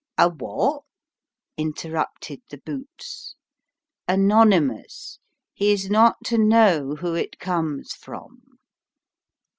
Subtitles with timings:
[0.17, 0.81] "A what?"
[1.57, 3.35] interrupted the boots."
[4.23, 5.19] Anonymous
[5.53, 8.41] he's not to know who it comes from."